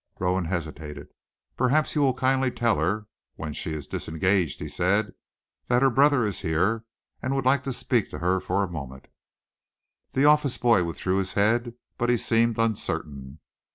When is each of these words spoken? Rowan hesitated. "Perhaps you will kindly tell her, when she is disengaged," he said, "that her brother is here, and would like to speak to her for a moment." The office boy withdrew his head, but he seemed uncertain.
Rowan 0.17 0.45
hesitated. 0.45 1.09
"Perhaps 1.55 1.93
you 1.93 2.01
will 2.01 2.15
kindly 2.15 2.49
tell 2.49 2.79
her, 2.79 3.05
when 3.35 3.53
she 3.53 3.71
is 3.73 3.85
disengaged," 3.85 4.59
he 4.59 4.67
said, 4.67 5.13
"that 5.67 5.83
her 5.83 5.91
brother 5.91 6.25
is 6.25 6.41
here, 6.41 6.85
and 7.21 7.35
would 7.35 7.45
like 7.45 7.63
to 7.65 7.71
speak 7.71 8.09
to 8.09 8.17
her 8.17 8.39
for 8.39 8.63
a 8.63 8.67
moment." 8.71 9.09
The 10.13 10.25
office 10.25 10.57
boy 10.57 10.83
withdrew 10.85 11.17
his 11.17 11.33
head, 11.33 11.75
but 11.99 12.09
he 12.09 12.17
seemed 12.17 12.57
uncertain. 12.57 13.41